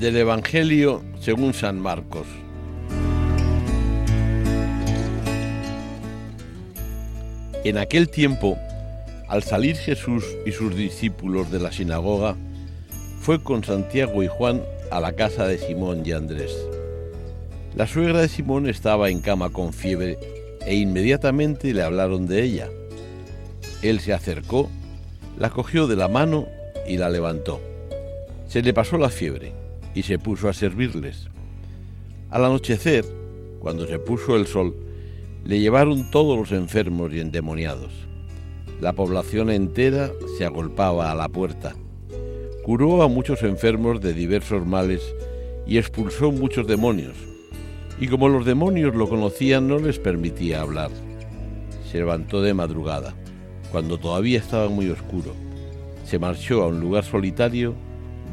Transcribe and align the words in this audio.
Del 0.00 0.16
Evangelio 0.16 1.02
según 1.20 1.52
San 1.52 1.78
Marcos. 1.78 2.26
En 7.64 7.76
aquel 7.76 8.08
tiempo, 8.08 8.56
al 9.28 9.42
salir 9.42 9.76
Jesús 9.76 10.24
y 10.46 10.52
sus 10.52 10.74
discípulos 10.74 11.50
de 11.50 11.60
la 11.60 11.70
sinagoga, 11.70 12.34
fue 13.20 13.42
con 13.42 13.62
Santiago 13.62 14.22
y 14.22 14.26
Juan 14.26 14.62
a 14.90 15.00
la 15.00 15.12
casa 15.12 15.46
de 15.46 15.58
Simón 15.58 16.00
y 16.02 16.12
Andrés. 16.12 16.56
La 17.76 17.86
suegra 17.86 18.22
de 18.22 18.28
Simón 18.28 18.70
estaba 18.70 19.10
en 19.10 19.20
cama 19.20 19.50
con 19.50 19.74
fiebre 19.74 20.18
e 20.64 20.76
inmediatamente 20.76 21.74
le 21.74 21.82
hablaron 21.82 22.26
de 22.26 22.42
ella. 22.42 22.70
Él 23.82 24.00
se 24.00 24.14
acercó, 24.14 24.70
la 25.38 25.50
cogió 25.50 25.86
de 25.86 25.96
la 25.96 26.08
mano 26.08 26.48
y 26.88 26.96
la 26.96 27.10
levantó. 27.10 27.60
Se 28.48 28.62
le 28.62 28.72
pasó 28.72 28.96
la 28.96 29.10
fiebre 29.10 29.60
y 29.94 30.02
se 30.02 30.18
puso 30.18 30.48
a 30.48 30.52
servirles. 30.52 31.28
Al 32.30 32.44
anochecer, 32.44 33.04
cuando 33.58 33.86
se 33.86 33.98
puso 33.98 34.36
el 34.36 34.46
sol, 34.46 34.74
le 35.44 35.60
llevaron 35.60 36.10
todos 36.10 36.38
los 36.38 36.52
enfermos 36.52 37.12
y 37.12 37.20
endemoniados. 37.20 37.92
La 38.80 38.92
población 38.92 39.50
entera 39.50 40.10
se 40.38 40.44
agolpaba 40.44 41.10
a 41.10 41.14
la 41.14 41.28
puerta. 41.28 41.74
Curó 42.64 43.02
a 43.02 43.08
muchos 43.08 43.42
enfermos 43.42 44.00
de 44.00 44.14
diversos 44.14 44.66
males 44.66 45.14
y 45.66 45.78
expulsó 45.78 46.30
muchos 46.30 46.66
demonios. 46.66 47.16
Y 48.00 48.08
como 48.08 48.28
los 48.28 48.46
demonios 48.46 48.94
lo 48.94 49.08
conocían, 49.08 49.68
no 49.68 49.78
les 49.78 49.98
permitía 49.98 50.62
hablar. 50.62 50.90
Se 51.90 51.98
levantó 51.98 52.40
de 52.40 52.54
madrugada, 52.54 53.14
cuando 53.70 53.98
todavía 53.98 54.38
estaba 54.38 54.68
muy 54.68 54.88
oscuro. 54.88 55.34
Se 56.04 56.18
marchó 56.18 56.62
a 56.62 56.68
un 56.68 56.80
lugar 56.80 57.04
solitario 57.04 57.74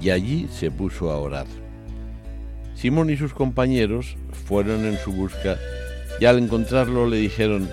y 0.00 0.10
allí 0.10 0.48
se 0.50 0.70
puso 0.70 1.10
a 1.10 1.18
orar. 1.18 1.46
Simón 2.74 3.10
y 3.10 3.16
sus 3.16 3.32
compañeros 3.32 4.16
fueron 4.46 4.84
en 4.84 4.98
su 4.98 5.12
busca 5.12 5.58
y 6.20 6.24
al 6.26 6.38
encontrarlo 6.38 7.08
le 7.08 7.16
dijeron, 7.18 7.68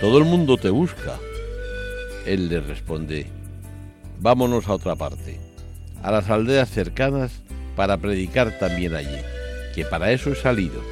Todo 0.00 0.18
el 0.18 0.24
mundo 0.24 0.56
te 0.56 0.70
busca. 0.70 1.18
Él 2.26 2.48
les 2.48 2.66
responde, 2.66 3.26
Vámonos 4.20 4.68
a 4.68 4.74
otra 4.74 4.96
parte, 4.96 5.38
a 6.02 6.10
las 6.10 6.28
aldeas 6.28 6.68
cercanas 6.68 7.42
para 7.76 7.96
predicar 7.96 8.58
también 8.58 8.94
allí, 8.94 9.18
que 9.74 9.84
para 9.84 10.10
eso 10.10 10.32
he 10.32 10.34
salido. 10.34 10.82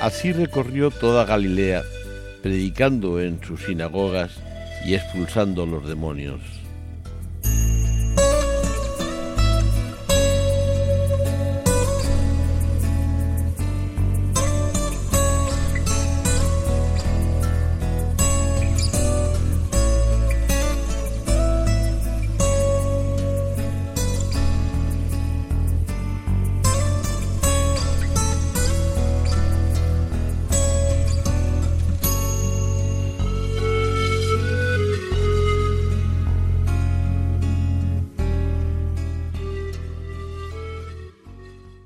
Así 0.00 0.32
recorrió 0.32 0.90
toda 0.90 1.24
Galilea, 1.24 1.82
predicando 2.42 3.20
en 3.20 3.42
sus 3.42 3.64
sinagogas 3.64 4.32
y 4.84 4.94
expulsando 4.94 5.66
los 5.66 5.88
demonios. 5.88 6.61